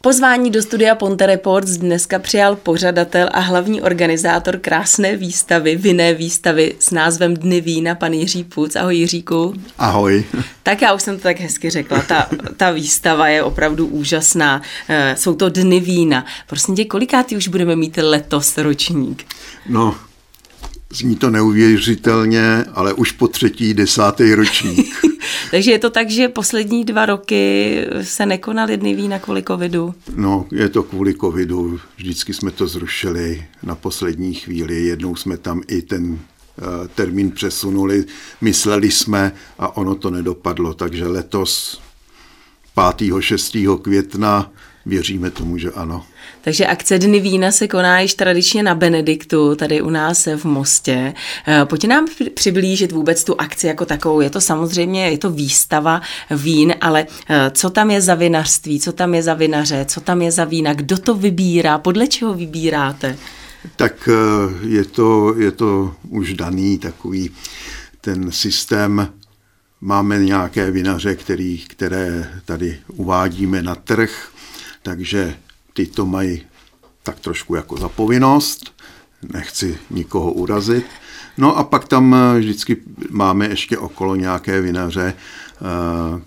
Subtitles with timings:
[0.00, 6.74] Pozvání do studia Ponte Reports dneska přijal pořadatel a hlavní organizátor krásné výstavy, vinné výstavy
[6.78, 8.76] s názvem Dny vína, pan Jiří Puc.
[8.76, 9.54] Ahoj Jiříku.
[9.78, 10.24] Ahoj.
[10.62, 14.62] Tak já už jsem to tak hezky řekla, ta, ta výstava je opravdu úžasná.
[14.88, 16.24] Eh, jsou to Dny vína.
[16.46, 19.24] Prosím tě, kolikátý už budeme mít letos ročník?
[19.68, 19.94] No,
[20.92, 24.96] Zní to neuvěřitelně, ale už po třetí, desátý ročník.
[25.50, 29.94] Takže je to tak, že poslední dva roky se nekonaly dny vína kvůli covidu?
[30.16, 31.80] No, je to kvůli covidu.
[31.96, 34.84] Vždycky jsme to zrušili na poslední chvíli.
[34.84, 38.04] Jednou jsme tam i ten eh, termín přesunuli,
[38.40, 40.74] mysleli jsme a ono to nedopadlo.
[40.74, 41.80] Takže letos
[42.96, 43.12] 5.
[43.20, 43.56] 6.
[43.82, 44.50] května
[44.88, 46.04] věříme tomu, že ano.
[46.40, 51.14] Takže akce Dny vína se koná již tradičně na Benediktu, tady u nás v Mostě.
[51.48, 54.20] Eh, pojďte nám přiblížit vůbec tu akci jako takovou.
[54.20, 58.92] Je to samozřejmě, je to výstava vín, ale eh, co tam je za vinařství, co
[58.92, 63.16] tam je za vinaře, co tam je za vína, kdo to vybírá, podle čeho vybíráte?
[63.76, 67.30] Tak eh, je to, je to už daný takový
[68.00, 69.08] ten systém
[69.80, 74.30] Máme nějaké vinaře, který, které tady uvádíme na trh,
[74.82, 75.36] takže
[75.72, 76.46] ty to mají
[77.02, 78.72] tak trošku jako za povinnost,
[79.32, 80.86] nechci nikoho urazit.
[81.36, 82.76] No a pak tam eh, vždycky
[83.10, 85.62] máme ještě okolo nějaké vinaře, eh,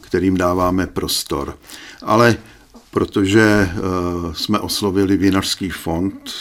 [0.02, 1.57] kterým dáváme prostor.
[2.02, 2.38] Ale
[2.91, 3.77] protože eh,
[4.33, 6.31] jsme oslovili vinařský fond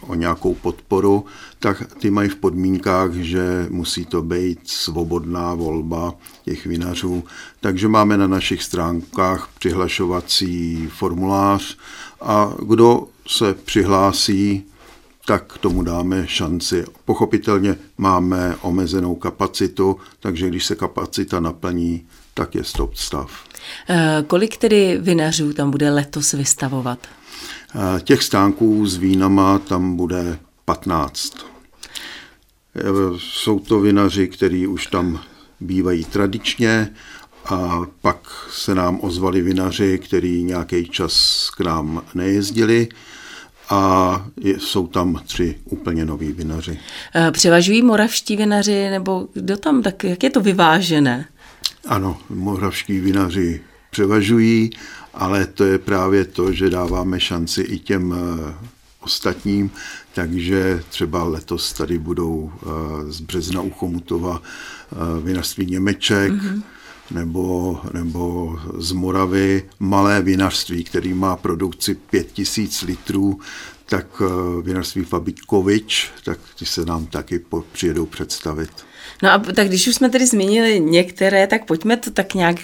[0.00, 1.24] o nějakou podporu,
[1.58, 7.24] tak ty mají v podmínkách, že musí to být svobodná volba těch vinařů.
[7.60, 11.78] Takže máme na našich stránkách přihlašovací formulář
[12.20, 14.64] a kdo se přihlásí,
[15.26, 16.84] tak tomu dáme šanci.
[17.04, 23.30] Pochopitelně máme omezenou kapacitu, takže když se kapacita naplní, tak je stop stav.
[23.88, 26.98] Eh, kolik tedy vinařů tam bude letos vystavovat?
[27.74, 31.36] Eh, těch stánků s vínama tam bude 15.
[32.76, 32.82] Eh,
[33.18, 35.20] jsou to vinaři, kteří už tam
[35.60, 36.90] bývají tradičně
[37.44, 38.18] a pak
[38.50, 42.88] se nám ozvali vinaři, kteří nějaký čas k nám nejezdili
[43.70, 44.26] a
[44.58, 46.78] jsou tam tři úplně noví vinaři.
[47.14, 51.28] Eh, převažují moravští vinaři nebo kdo tam, tak jak je to vyvážené?
[51.86, 53.60] Ano, moravští vinaři
[53.94, 54.70] převažují,
[55.14, 58.54] ale to je právě to, že dáváme šanci i těm eh,
[59.00, 59.70] ostatním,
[60.14, 62.66] takže třeba letos tady budou eh,
[63.12, 64.42] z března u Chomutova
[65.22, 66.62] vinařství Němeček, mm-hmm
[67.10, 69.62] nebo, nebo z Moravy.
[69.78, 73.40] Malé vinařství, který má produkci 5000 litrů,
[73.86, 78.70] tak eh, vinařství Fabikovič, tak ty se nám taky po, přijedou představit.
[79.22, 82.56] No a tak když už jsme tedy zmínili některé, tak pojďme to tak nějak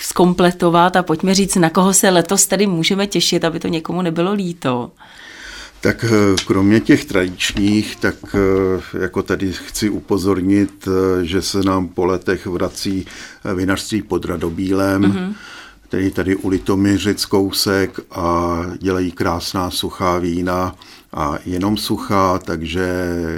[0.00, 4.32] zkompletovat a pojďme říct, na koho se letos tady můžeme těšit, aby to někomu nebylo
[4.32, 4.90] líto.
[5.80, 11.88] Tak eh, kromě těch tradičních, tak eh, jako tady chci upozornit, eh, že se nám
[11.88, 13.06] po letech vrací
[13.54, 15.34] vinařství pod Radobílem, mm-hmm.
[15.88, 20.74] Který tady u Litomyřic kousek a dělají krásná suchá vína
[21.12, 22.86] a jenom suchá, takže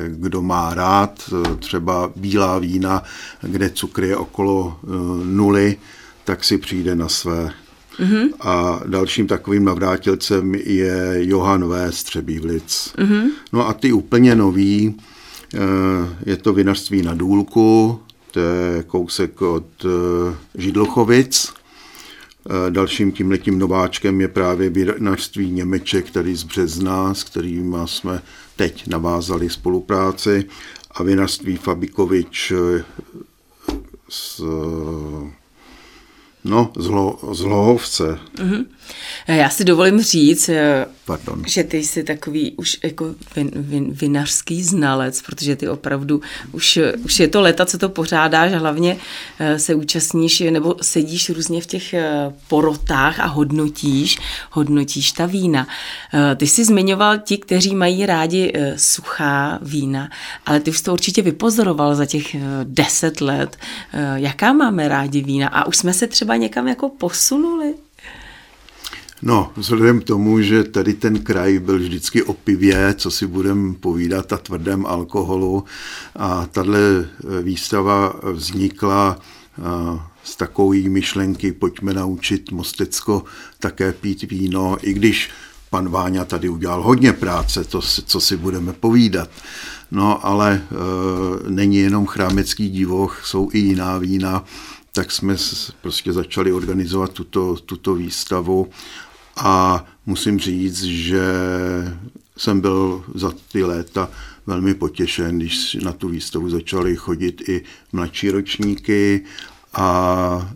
[0.08, 3.02] kdo má rád třeba bílá vína,
[3.42, 4.76] kde cukr je okolo
[5.24, 5.76] nuly,
[6.24, 7.52] tak si přijde na své.
[8.00, 8.28] Mm-hmm.
[8.40, 11.92] A dalším takovým navrátilcem je Johan V.
[11.92, 12.92] Střebívlic.
[12.98, 13.24] Mm-hmm.
[13.52, 14.96] No a ty úplně nový,
[15.54, 15.58] eh,
[16.26, 18.00] je to vinařství na Důlku,
[18.30, 21.59] to je kousek od eh, Židlochovic.
[22.50, 28.22] Eh, dalším tímhletím nováčkem je právě vinařství Němeček, který z března, s kterým jsme
[28.56, 30.44] teď navázali spolupráci
[30.90, 32.52] a vinařství Fabikovič
[34.08, 34.42] s
[36.44, 38.18] No, zlo, zlohovce.
[38.36, 38.66] Mm-hmm.
[39.28, 41.42] Já si dovolím říct, eh, Pardon.
[41.46, 46.20] že ty jsi takový už jako vin, vin, vinařský znalec, protože ty opravdu
[46.52, 48.96] už, už je to leta, co to pořádáš a hlavně
[49.38, 54.18] eh, se účastníš nebo sedíš různě v těch eh, porotách a hodnotíš,
[54.50, 55.66] hodnotíš ta vína.
[56.36, 60.10] Ty jsi zmiňoval ti, kteří mají rádi suchá vína,
[60.46, 63.56] ale ty už to určitě vypozoroval za těch deset let.
[64.14, 65.48] Jaká máme rádi vína?
[65.48, 67.74] A už jsme se třeba někam jako posunuli?
[69.22, 73.74] No, vzhledem k tomu, že tady ten kraj byl vždycky o pivě, co si budeme
[73.74, 75.64] povídat, a tvrdém alkoholu
[76.16, 83.24] a tahle eh, výstava vznikla eh, z takové myšlenky, pojďme naučit Mostecko
[83.58, 85.30] také pít víno, i když
[85.70, 89.30] pan Váňa tady udělal hodně práce, to, co si budeme povídat.
[89.90, 94.44] No, ale e, není jenom chrámecký divoch, jsou i jiná vína,
[94.92, 95.36] tak jsme
[95.82, 98.68] prostě začali organizovat tuto, tuto výstavu
[99.40, 101.22] a musím říct, že
[102.36, 104.10] jsem byl za ty léta
[104.46, 109.24] velmi potěšen, když na tu výstavu začaly chodit i mladší ročníky
[109.72, 110.52] a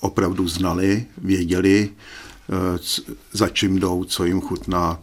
[0.00, 2.78] opravdu znali, věděli, eh,
[3.32, 5.00] za čím jdou, co jim chutná.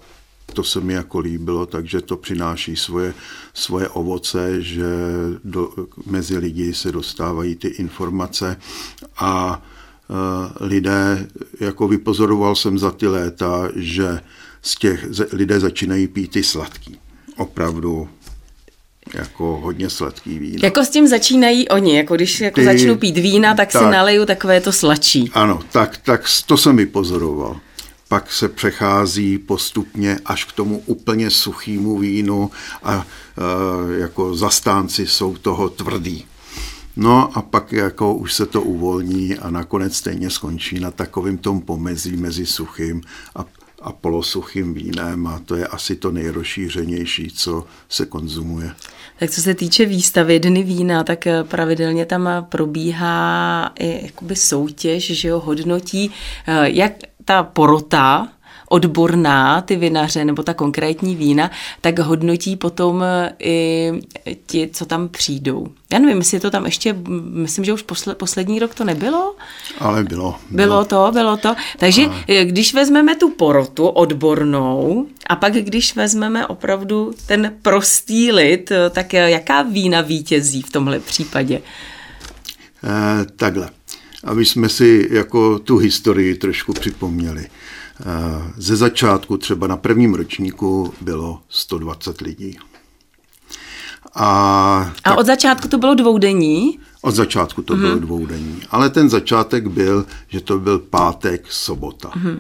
[0.54, 3.14] To se mi jako líbilo, takže to přináší svoje,
[3.54, 4.86] svoje ovoce, že
[5.44, 5.74] do,
[6.06, 8.58] mezi lidi se dostávají ty informace
[9.18, 9.62] a
[10.60, 11.28] lidé,
[11.60, 14.20] jako vypozoroval jsem za ty léta, že
[14.62, 17.00] z těch lidé začínají pít ty sladký.
[17.38, 18.10] Opravdu
[19.14, 20.60] jako hodně sladký víno.
[20.64, 23.90] Jako s tím začínají oni, jako když jako Ty, začnu pít vína, tak, tak si
[23.90, 25.32] naleju takové to sladší.
[25.34, 27.60] Ano, tak, tak to jsem vypozoroval.
[28.08, 32.52] Pak se přechází postupně až k tomu úplně suchýmu vínu
[32.84, 33.06] a
[33.96, 36.26] e, jako zastánci jsou toho tvrdý.
[36.98, 41.62] No a pak jako už se to uvolní a nakonec stejně skončí na takovém tom
[41.62, 43.02] pomezí mezi suchým
[43.36, 43.46] a
[43.82, 48.72] a polosuchým vínem a to je asi to nejrozšířenější, co se konzumuje.
[49.20, 55.06] Tak co se týče výstavy Dny vína, tak eh, pravidelně tam probíhá i jakoby soutěž,
[55.06, 56.12] že jo, hodnotí,
[56.48, 56.94] eh, jak
[57.26, 58.28] ta porota
[58.70, 63.92] odborná, ty vinaře nebo ta konkrétní vína, tak hodnotí potom e, i
[64.46, 65.68] ti, co tam přijdou.
[65.94, 66.96] Já nevím, jestli to tam ještě,
[67.32, 69.36] myslím, že už posle, poslední rok to nebylo.
[69.80, 70.36] Ale bylo.
[70.50, 71.56] Bylo, bylo to, bylo to.
[71.78, 72.24] Takže Ale...
[72.28, 78.90] E, když vezmeme tu porotu odbornou a pak když vezmeme opravdu ten prostý lid, e,
[78.90, 81.62] tak jaká vína vítězí v tomhle případě?
[82.84, 83.70] Eh, takhle.
[84.24, 87.46] Aby jsme si jako tu historii trošku připomněli.
[87.46, 87.50] Eh,
[88.58, 92.58] ze začátku třeba na prvním ročníku bylo 120 lidí.
[94.16, 96.80] A, a od začátku to bylo dvoudenní?
[97.02, 97.80] Od začátku to mm-hmm.
[97.80, 98.62] bylo dvoudenní.
[98.70, 102.10] Ale ten začátek byl, že to byl pátek, sobota.
[102.10, 102.40] Mm-hmm.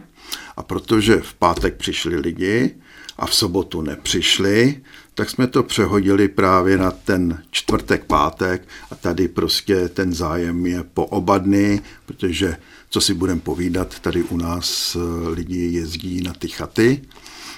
[0.57, 2.75] A protože v pátek přišli lidi
[3.17, 4.81] a v sobotu nepřišli,
[5.15, 10.83] tak jsme to přehodili právě na ten čtvrtek, pátek a tady prostě ten zájem je
[10.83, 12.57] po oba dny, protože
[12.89, 17.01] co si budeme povídat, tady u nás eh, lidi jezdí na ty chaty,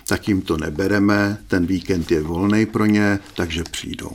[0.08, 4.12] tak jim to nebereme, ten víkend je volný pro ně, takže přijdou.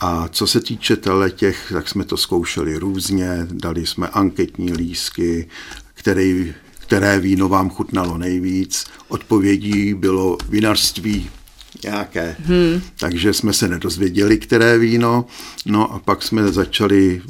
[0.00, 0.96] A co se týče
[1.34, 5.48] těch, tak jsme to zkoušeli různě, dali jsme anketní lísky,
[5.94, 8.84] který, které víno vám chutnalo nejvíc.
[9.08, 11.30] Odpovědí bylo vinařství
[11.84, 12.36] nějaké.
[12.44, 12.82] Hmm.
[12.98, 15.26] Takže jsme se nedozvěděli, které víno.
[15.66, 17.22] No a pak jsme začali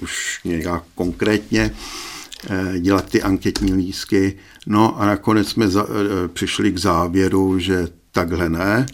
[0.00, 1.74] už nějak konkrétně
[2.78, 4.36] dělat ty anketní lísky.
[4.66, 8.86] No a nakonec jsme za, eh, přišli k závěru, že takhle ne,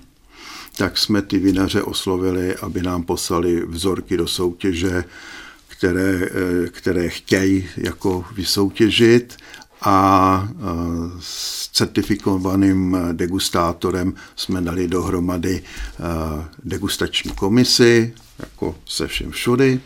[0.76, 5.04] tak jsme ty vinaře oslovili, aby nám poslali vzorky do soutěže,
[5.68, 9.36] které, eh, které chtějí jako vysoutěžit
[9.82, 10.48] a
[11.20, 15.62] s certifikovaným degustátorem jsme dali dohromady
[16.64, 19.80] degustační komisi, jako se všem všudy.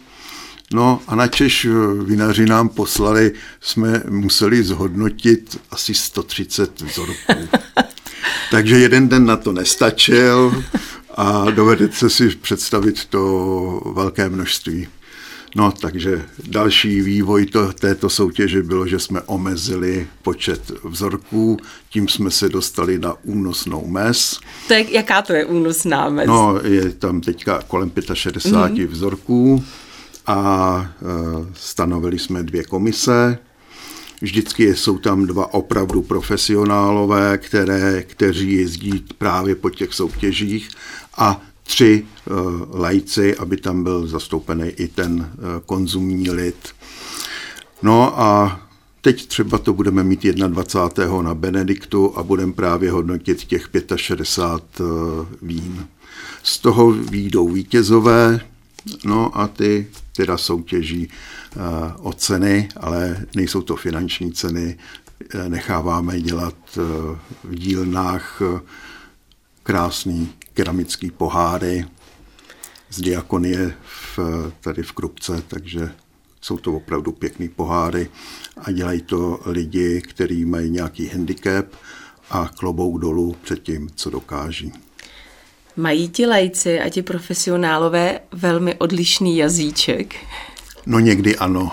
[0.72, 1.70] No a na Češ eh,
[2.04, 7.48] vinaři nám poslali, jsme museli zhodnotit asi 130 vzorků.
[8.50, 10.64] Takže jeden den na to nestačil
[11.16, 14.88] a dovedete si představit to velké množství.
[15.56, 21.56] No, takže další vývoj to, této soutěže bylo, že jsme omezili počet vzorků,
[21.90, 24.38] tím jsme se dostali na únosnou mez.
[24.68, 26.26] To je, jaká to je únosná mez?
[26.26, 28.92] No, je tam teďka kolem 65 mm-hmm.
[28.92, 29.64] vzorků
[30.26, 33.38] a e, stanovili jsme dvě komise.
[34.20, 40.68] Vždycky jsou tam dva opravdu profesionálové, které, kteří jezdí právě po těch soutěžích
[41.16, 45.26] a tři uh, lajci, aby tam byl zastoupený i ten uh,
[45.66, 46.68] konzumní lid.
[47.82, 48.60] No a
[49.00, 51.22] teď třeba to budeme mít 21.
[51.22, 55.86] na Benediktu a budeme právě hodnotit těch 65 uh, vín.
[56.42, 58.40] Z toho výjdou vítězové,
[59.04, 61.58] no a ty teda soutěží eh,
[61.98, 64.78] o ceny, ale nejsou to finanční ceny.
[65.34, 66.80] Eh, necháváme dělat eh,
[67.44, 68.42] v dílnách
[69.62, 71.86] krásný keramický poháry
[72.90, 74.18] z diakonie v,
[74.60, 75.92] tady v Krupce, takže
[76.40, 78.10] jsou to opravdu pěkný poháry
[78.56, 81.66] a dělají to lidi, kteří mají nějaký handicap
[82.30, 84.72] a klobouk dolů před tím, co dokáží.
[85.76, 90.14] Mají ti lajci a ti profesionálové velmi odlišný jazyček?
[90.86, 91.70] No někdy ano.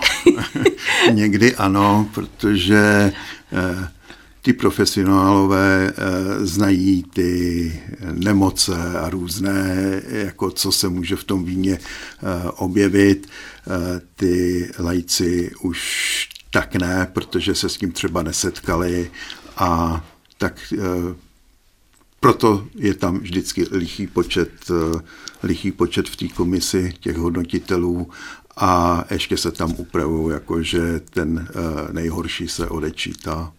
[1.12, 3.12] někdy ano, protože
[3.52, 3.88] eh,
[4.42, 9.76] ty profesionálové eh, znají ty nemoce a různé,
[10.08, 13.26] jako co se může v tom víně eh, objevit.
[14.16, 19.10] Ty lajci už tak ne, protože se s tím třeba nesetkali
[19.56, 20.00] a
[20.38, 20.74] tak
[22.20, 24.50] proto je tam vždycky lichý počet,
[25.42, 28.10] lichý počet v té komisi těch hodnotitelů
[28.56, 31.48] a ještě se tam upravují, jako že ten
[31.92, 33.52] nejhorší se odečítá.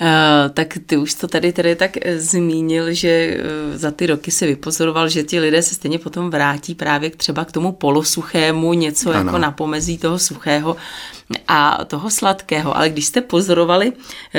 [0.00, 3.36] Uh, tak ty už to tady tady tak eh, zmínil, že
[3.70, 7.44] uh, za ty roky se vypozoroval, že ti lidé se stejně potom vrátí právě třeba
[7.44, 9.18] k tomu polosuchému, něco ano.
[9.18, 10.76] jako na pomezí toho suchého
[11.48, 12.76] a toho sladkého.
[12.76, 13.92] Ale když jste pozorovali,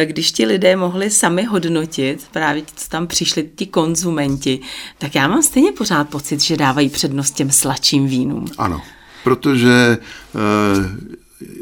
[0.06, 4.60] když ti lidé mohli sami hodnotit, právě co tam přišli ti konzumenti,
[4.98, 8.46] tak já mám stejně pořád pocit, že dávají přednost těm sladším vínům.
[8.58, 8.82] Ano,
[9.24, 9.98] protože
[10.34, 11.18] uh,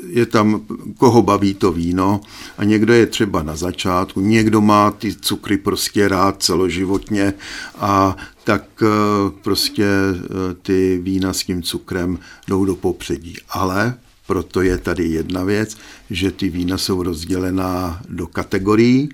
[0.07, 0.61] je tam,
[0.97, 2.21] koho baví to víno
[2.57, 7.33] a někdo je třeba na začátku, někdo má ty cukry prostě rád celoživotně
[7.75, 8.87] a tak eh,
[9.41, 13.35] prostě eh, ty vína s tím cukrem jdou do popředí.
[13.49, 15.77] Ale proto je tady jedna věc,
[16.09, 19.09] že ty vína jsou rozdělená do kategorií,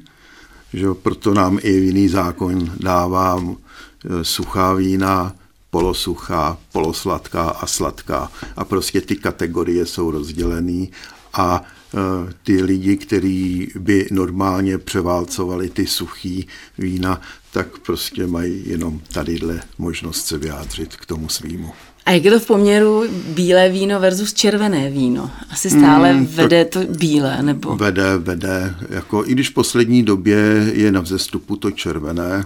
[0.73, 5.35] že proto nám i jiný zákon dává eh, suchá vína,
[5.71, 8.31] polosuchá, polosladká a sladká.
[8.55, 10.87] A prostě ty kategorie jsou rozdělené
[11.33, 16.47] a e, ty lidi, kteří by normálně převálcovali ty suchý
[16.77, 21.71] vína, tak prostě mají jenom tadyhle možnost se vyjádřit k tomu svýmu.
[22.05, 25.31] A jak je to v poměru bílé víno versus červené víno?
[25.49, 27.75] Asi stále mm, vede to bílé, nebo?
[27.75, 28.75] Vede, vede.
[28.89, 30.37] Jako, I když v poslední době
[30.73, 32.43] je na vzestupu to červené,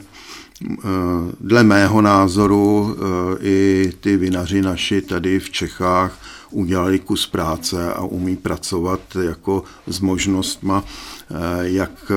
[1.40, 6.20] dle mého názoru eh, i ty vinaři naši tady v Čechách
[6.52, 12.12] udělali kus práce a umí pracovat jako s možnostma, eh, jak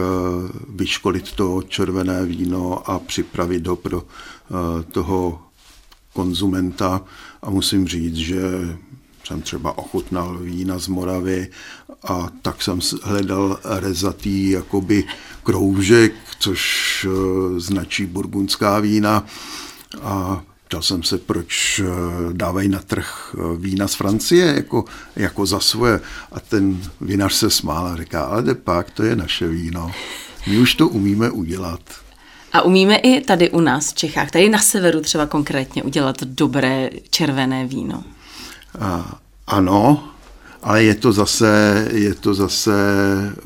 [0.69, 4.03] vyškolit to červené víno a připravit ho pro
[4.93, 5.43] toho
[6.13, 7.01] konzumenta.
[7.43, 8.41] A musím říct, že
[9.25, 11.49] jsem třeba ochutnal vína z Moravy
[12.03, 15.05] a tak jsem hledal rezatý jakoby
[15.43, 19.27] kroužek, což eh, značí burgundská vína
[20.03, 21.87] a ptal jsem se, proč eh,
[22.33, 24.85] dávají na trh eh, vína z Francie jako,
[25.17, 26.01] jako za svoje.
[26.33, 29.93] A ten vinař se smál a říká, ale de pak, to je naše víno.
[30.47, 31.81] My už to umíme udělat.
[32.53, 36.91] A umíme i tady u nás v Čechách, tady na severu třeba konkrétně udělat dobré
[37.11, 38.05] červené víno?
[38.81, 40.09] A, ano,
[40.63, 42.73] ale je to zase, je to zase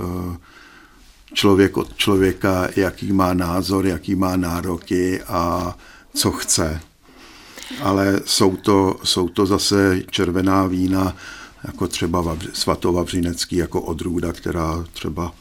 [0.00, 0.37] uh,
[1.33, 5.75] člověk od člověka, jaký má názor, jaký má nároky a
[6.15, 6.81] co chce.
[7.83, 11.17] Ale jsou to, jsou to zase červená vína,
[11.65, 15.33] jako třeba svatovavřinecký, jako odrůda, která třeba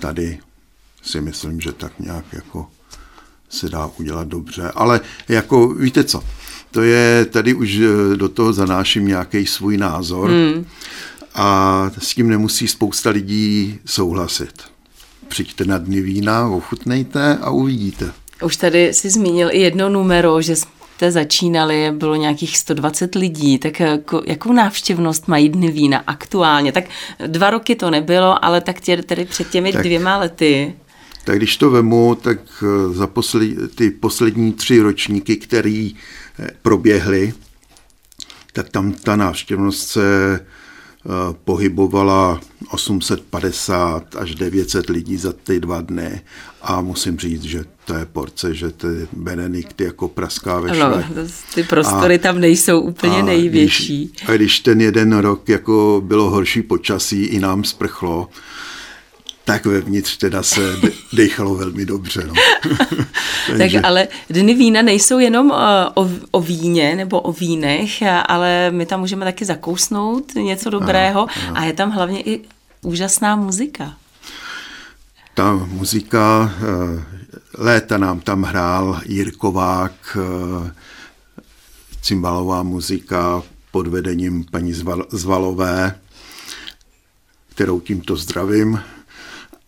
[0.00, 0.38] tady
[1.02, 2.66] si myslím, že tak nějak jako
[3.48, 4.70] se dá udělat dobře.
[4.74, 6.22] Ale jako víte co,
[6.70, 10.66] to je, tady už eh, do toho zanáším nějaký svůj názor hmm.
[11.34, 14.75] a s tím nemusí spousta lidí souhlasit.
[15.28, 18.12] Přijďte na dny vína, ochutnejte a uvidíte.
[18.42, 23.80] Už tady si zmínil i jedno numero, že jste začínali, bylo nějakých 120 lidí, tak
[23.80, 26.72] jako, jakou návštěvnost mají dny vína aktuálně?
[26.72, 26.84] Tak
[27.26, 30.74] dva roky to nebylo, ale tak tě, tedy před těmi tak, dvěma lety.
[31.24, 35.94] Tak když to vemu, tak eh, za posled, ty poslední tři ročníky, který
[36.38, 37.34] eh, proběhly,
[38.52, 40.65] tak tam ta návštěvnost se Eh,
[41.44, 46.20] pohybovala 850 až 900 lidí za ty dva dny
[46.62, 51.04] a musím říct, že to je porce, že ty Benedikty jako praská ve Ano,
[51.54, 54.04] ty prostory a, tam nejsou úplně a největší.
[54.04, 58.28] Když, a když ten jeden rok jako bylo horší počasí, i nám sprchlo,
[59.46, 60.60] tak vevnitř teda se
[61.12, 62.22] dechalo velmi dobře.
[62.26, 62.34] No.
[63.58, 68.86] tak ale dny vína nejsou jenom eh, o, o víně nebo o vínech, ale my
[68.86, 71.54] tam můžeme taky zakousnout něco dobrého a, a.
[71.54, 72.40] a je tam hlavně i
[72.82, 73.96] úžasná muzika.
[75.34, 77.04] Ta muzika, eh,
[77.58, 80.72] léta nám tam hrál Jirkovák, eh,
[82.02, 84.72] cymbalová muzika pod vedením paní
[85.08, 85.98] Zvalové,
[87.54, 88.80] kterou tímto zdravím.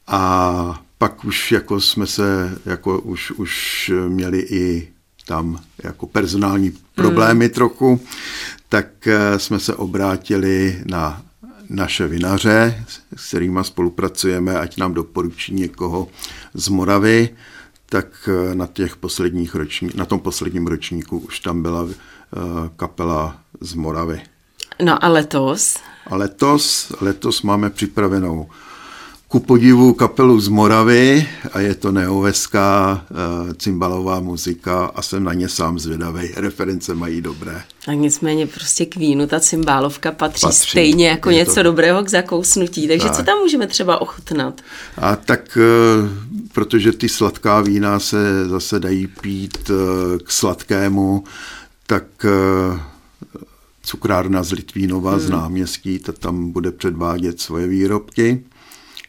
[0.08, 4.88] A pak už jako jsme se, jako už, už měli i
[5.26, 7.54] tam jako personální problémy hmm.
[7.54, 8.00] trochu,
[8.68, 11.22] tak eh, jsme se obrátili na
[11.70, 12.84] naše vinaře,
[13.16, 16.08] s kterými spolupracujeme, ať nám doporučí někoho
[16.54, 17.28] z Moravy,
[17.86, 21.92] tak eh, na, těch posledních roční, na tom posledním ročníku už tam byla uh,
[22.76, 24.22] kapela z Moravy.
[24.82, 25.76] No a letos?
[26.06, 28.48] A letos, letos máme připravenou
[29.28, 35.34] ku podivu kapelu z Moravy a je to neoveská uh, cymbalová muzika a jsem na
[35.34, 36.28] ně sám zvědavý.
[36.36, 37.62] Reference mají dobré.
[37.88, 41.62] A nicméně prostě k vínu ta cymbálovka patří, patří stejně jako něco to...
[41.62, 42.88] dobrého k zakousnutí.
[42.88, 43.16] Takže tak.
[43.16, 44.60] co tam můžeme třeba ochutnat?
[44.96, 45.58] A tak,
[46.02, 46.08] uh,
[46.52, 49.76] protože ty sladká vína se zase dají pít uh,
[50.18, 51.24] k sladkému,
[51.86, 52.04] tak
[53.82, 55.20] cukrárna z Litvínova hmm.
[55.20, 58.44] z náměstí, ta tam bude předvádět svoje výrobky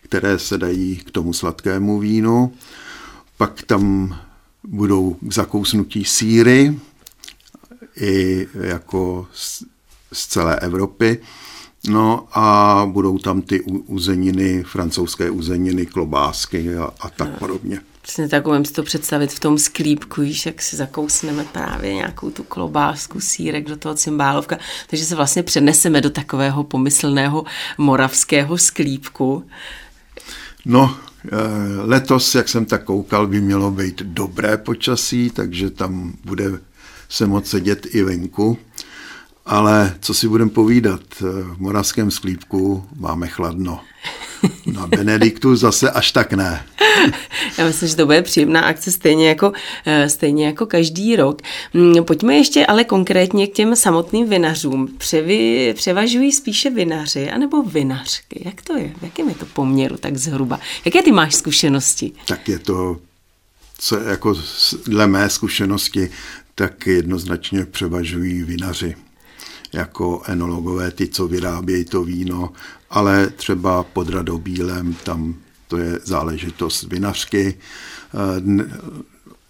[0.10, 2.54] které se dají k tomu sladkému vínu.
[3.38, 4.16] Pak tam
[4.64, 6.80] budou k zakousnutí síry,
[8.02, 9.64] i jako z,
[10.14, 11.22] z celé Evropy.
[11.90, 17.82] No a budou tam ty uzeniny, francouzské uzeniny, klobásky a, a tak podobně.
[18.02, 22.32] Přesně tak umím si to představit v tom sklípku, víš, jak si zakousneme právě nějakou
[22.32, 24.58] tu klobásku, sírek do toho cymbálovka.
[24.88, 27.46] Takže se vlastně přeneseme do takového pomyslného
[27.78, 29.44] moravského sklípku.
[30.66, 31.38] No, eh,
[31.82, 36.60] letos, jak jsem tak koukal, by mělo být dobré počasí, takže tam bude
[37.10, 38.58] se moc sedět i venku.
[39.46, 41.26] Ale co si budeme povídat, eh,
[41.56, 43.82] v Moravském sklípku máme chladno.
[44.66, 46.66] Na Benediktu zase až tak ne.
[47.58, 49.52] Já myslím, že to bude příjemná akce stejně jako,
[49.86, 51.42] eh, stejně jako každý rok.
[51.74, 54.88] Mm, pojďme ještě ale konkrétně k těm samotným vinařům.
[54.98, 58.42] Převy, převažují spíše vinaři anebo vinařky?
[58.46, 58.94] Jak to je?
[59.00, 60.60] V jakém je to poměru tak zhruba?
[60.86, 62.12] Jaké ty máš zkušenosti?
[62.26, 62.98] Tak je to,
[63.78, 64.36] co jako
[64.86, 66.12] dle mé zkušenosti,
[66.56, 68.96] tak jednoznačně převažují vinaři
[69.74, 72.52] jako enologové, ty, co vyrábějí to víno,
[72.90, 75.36] ale třeba pod Radobílem, tam
[75.68, 77.58] to je záležitost vinařky.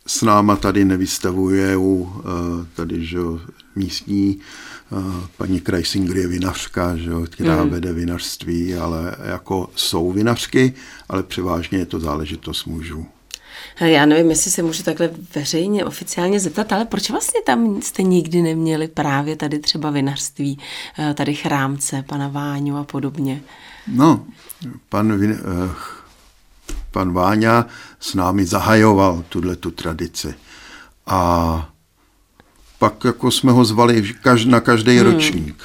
[0.08, 1.78] S náma tady nevystavuje
[2.76, 3.18] tady že,
[3.76, 4.40] místní
[5.38, 7.70] paní Kreisinger je vinařka, že, která mm.
[7.70, 10.74] vede vinařství, ale jako jsou vinařky,
[11.10, 13.06] ale převážně je to záležitost mužů.
[13.80, 18.42] Já nevím, jestli se můžu takhle veřejně, oficiálně zeptat, ale proč vlastně tam jste nikdy
[18.42, 20.60] neměli právě tady třeba vinařství,
[21.00, 23.42] eh, tady chrámce, pana Váňu a podobně?
[23.88, 24.26] No,
[24.90, 25.72] pan, uh,
[26.92, 27.66] pan Váňa
[28.00, 30.34] s námi zahajoval tuhle tu tradici.
[31.08, 31.70] A
[32.80, 34.14] pak jako jsme ho zvali
[34.46, 35.12] na každý hmm.
[35.12, 35.64] ročník.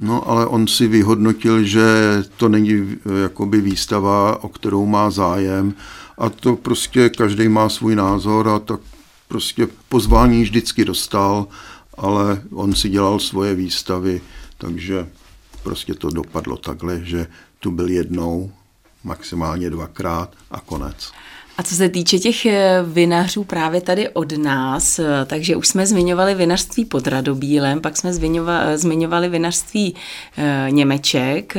[0.00, 1.82] No, ale on si vyhodnotil, že
[2.36, 5.74] to není eh, jakoby výstava, o kterou má zájem
[6.18, 8.80] a to prostě každý má svůj názor a tak
[9.28, 11.46] prostě pozvání vždycky dostal,
[11.96, 14.20] ale on si dělal svoje výstavy,
[14.58, 15.08] takže
[15.62, 17.26] prostě to dopadlo takhle, že
[17.60, 18.52] tu byl jednou,
[19.04, 21.12] maximálně dvakrát a konec.
[21.58, 25.86] A co se týče těch eh, vinařů právě tady od nás, eh, takže už jsme
[25.86, 29.94] zmiňovali vinařství pod Radobílem, pak jsme zmiňovali, zmiňovali vinařství
[30.70, 31.54] Němeček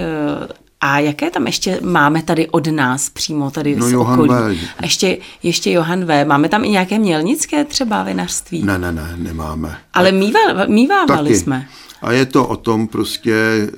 [0.81, 4.57] a jaké tam ještě máme tady od nás přímo tady no, z Johan okolí?
[4.57, 4.69] V.
[4.77, 6.25] A ještě, ještě Johan V.
[6.25, 8.63] Máme tam i nějaké mělnické třeba vinařství?
[8.63, 9.77] Ne, ne, ne, nemáme.
[9.93, 11.39] Ale mývali, mývávali Taky.
[11.39, 11.67] jsme.
[12.01, 13.69] A je to o tom prostě, eh,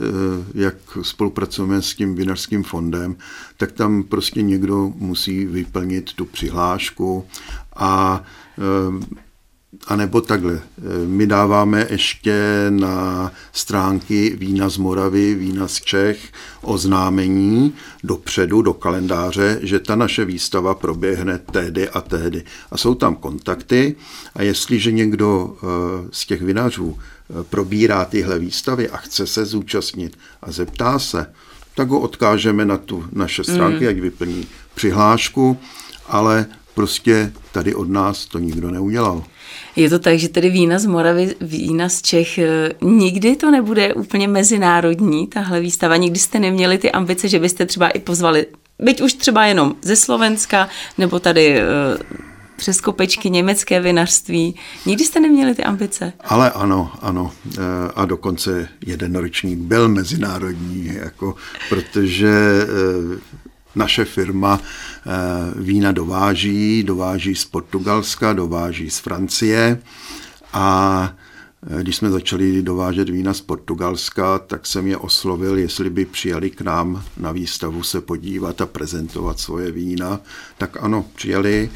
[0.55, 3.15] jak spolupracujeme s tím vinařským fondem,
[3.57, 7.25] tak tam prostě někdo musí vyplnit tu přihlášku
[7.75, 8.23] a
[8.57, 9.17] eh,
[9.87, 16.31] a nebo takhle, eh, my dáváme ještě na stránky Vína z Moravy, Vína z Čech
[16.61, 22.43] oznámení dopředu, do kalendáře, že ta naše výstava proběhne tehdy a tehdy.
[22.71, 23.95] A jsou tam kontakty
[24.35, 25.67] a jestliže někdo eh,
[26.11, 31.25] z těch vinařů eh, probírá tyhle výstavy a chce se zúčastnit a zeptá se,
[31.75, 33.89] tak ho odkážeme na tu naše stránky, mm.
[33.89, 35.59] ať vyplní přihlášku,
[36.07, 39.23] ale prostě tady od nás to nikdo neudělal.
[39.75, 43.93] Je to tak, že tedy vína z Moravy, vína z Čech, eh, nikdy to nebude
[43.93, 45.97] úplně mezinárodní, tahle výstava?
[45.97, 48.45] Nikdy jste neměli ty ambice, že byste třeba i pozvali,
[48.79, 51.63] byť už třeba jenom ze Slovenska, nebo tady eh,
[52.57, 54.55] přes kopečky německé vinařství.
[54.85, 56.13] Nikdy jste neměli ty ambice?
[56.19, 57.31] Ale ano, ano.
[57.57, 57.61] Eh,
[57.95, 61.35] a dokonce jeden ročník byl mezinárodní, jako,
[61.69, 62.31] protože
[63.75, 65.11] naše firma eh,
[65.55, 69.81] vína dováží, dováží z Portugalska, dováží z Francie
[70.53, 71.13] a
[71.79, 76.49] eh, když jsme začali dovážet vína z Portugalska, tak jsem je oslovil, jestli by přijali
[76.49, 80.19] k nám na výstavu se podívat a prezentovat svoje vína.
[80.57, 81.69] Tak ano, přijeli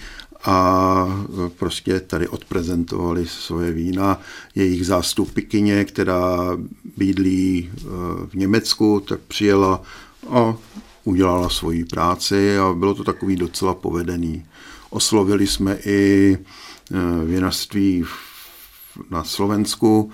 [0.44, 4.20] a eh, prostě tady odprezentovali svoje vína.
[4.56, 6.58] Jejich zástupkyně, která
[6.98, 7.70] bydlí
[8.30, 9.82] v Německu, tak přijela
[10.30, 10.56] a
[11.06, 14.46] udělala svoji práci a bylo to takový docela povedený.
[14.90, 18.06] Oslovili jsme i e, vinařství
[19.10, 20.12] na Slovensku,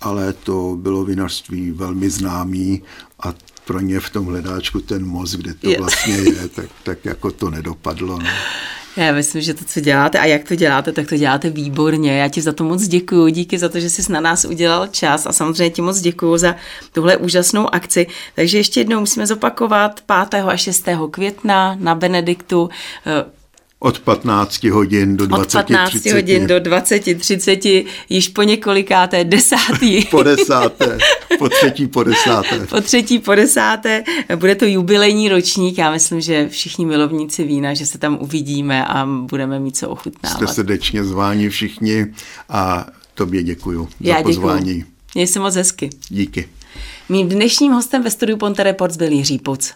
[0.00, 2.82] ale to bylo vinařství velmi známý
[3.22, 5.78] a pro ně v tom hledáčku ten most, kde to je.
[5.78, 8.18] vlastně je, tak, tak jako to nedopadlo.
[8.18, 8.28] No.
[8.98, 12.18] Já myslím, že to, co děláte a jak to děláte, tak to děláte výborně.
[12.18, 13.28] Já ti za to moc děkuji.
[13.32, 16.56] Díky za to, že jsi na nás udělal čas a samozřejmě ti moc děkuji za
[16.92, 18.06] tuhle úžasnou akci.
[18.34, 20.42] Takže ještě jednou musíme zopakovat 5.
[20.44, 20.88] a 6.
[21.10, 22.70] května na Benediktu
[23.80, 25.58] od 15 hodin do 20.
[25.58, 26.12] Od 15 30.
[26.12, 27.64] hodin do 20, 30,
[28.08, 30.04] již po několikáté, desátý.
[30.10, 30.98] po desáté,
[31.38, 32.66] po třetí, po desáté.
[32.66, 34.04] po třetí, po desáté.
[34.36, 39.06] Bude to jubilejní ročník, já myslím, že všichni milovníci vína, že se tam uvidíme a
[39.06, 40.36] budeme mít co ochutnávat.
[40.36, 42.06] Jste srdečně zváni všichni
[42.48, 44.74] a tobě děkuju já za pozvání.
[44.74, 44.84] Děkuju.
[45.14, 45.90] Měj se moc hezky.
[46.08, 46.48] Díky.
[47.08, 49.74] Mým dnešním hostem ve studiu Ponte Reports byl Jiří Puc.